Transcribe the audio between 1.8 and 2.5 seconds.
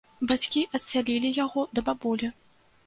бабулі.